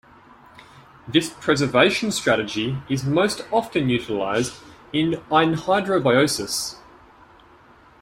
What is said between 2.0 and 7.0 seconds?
strategy is most often utilized in anhydrobiosis.